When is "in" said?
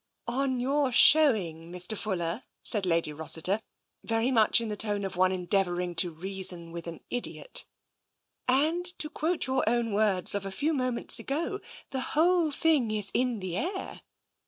4.59-4.67, 13.13-13.41